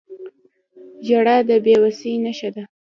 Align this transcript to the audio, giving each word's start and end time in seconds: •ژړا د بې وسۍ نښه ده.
•ژړا 1.07 1.37
د 1.49 1.51
بې 1.65 1.75
وسۍ 1.83 2.13
نښه 2.23 2.49
ده. 2.55 2.63